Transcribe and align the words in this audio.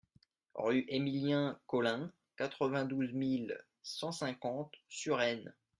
Rue 0.55 0.83
Emilien 0.87 1.59
Colin, 1.67 2.11
quatre-vingt-douze 2.35 3.13
mille 3.13 3.55
cent 3.83 4.11
cinquante 4.11 4.73
Suresnes 4.89 5.53